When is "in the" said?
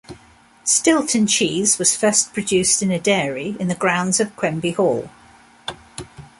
3.59-3.75